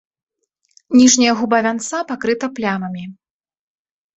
Ніжняя 0.99 1.33
губа 1.41 1.57
вянца 1.65 1.97
пакрыта 2.13 2.45
плямамі. 2.61 3.03